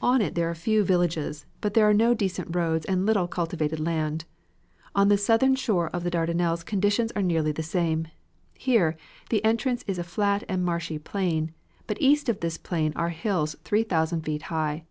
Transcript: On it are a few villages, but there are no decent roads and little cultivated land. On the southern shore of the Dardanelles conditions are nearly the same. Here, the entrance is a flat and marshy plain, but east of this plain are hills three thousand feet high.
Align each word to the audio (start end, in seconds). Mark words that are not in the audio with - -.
On 0.00 0.22
it 0.22 0.38
are 0.38 0.48
a 0.48 0.54
few 0.54 0.84
villages, 0.84 1.44
but 1.60 1.74
there 1.74 1.86
are 1.86 1.92
no 1.92 2.14
decent 2.14 2.56
roads 2.56 2.86
and 2.86 3.04
little 3.04 3.28
cultivated 3.28 3.78
land. 3.78 4.24
On 4.94 5.08
the 5.10 5.18
southern 5.18 5.54
shore 5.54 5.88
of 5.90 6.02
the 6.02 6.10
Dardanelles 6.10 6.64
conditions 6.64 7.12
are 7.12 7.20
nearly 7.20 7.52
the 7.52 7.62
same. 7.62 8.08
Here, 8.54 8.96
the 9.28 9.44
entrance 9.44 9.84
is 9.86 9.98
a 9.98 10.02
flat 10.02 10.44
and 10.48 10.64
marshy 10.64 10.98
plain, 10.98 11.52
but 11.86 12.00
east 12.00 12.30
of 12.30 12.40
this 12.40 12.56
plain 12.56 12.94
are 12.96 13.10
hills 13.10 13.54
three 13.64 13.82
thousand 13.82 14.22
feet 14.22 14.44
high. 14.44 14.84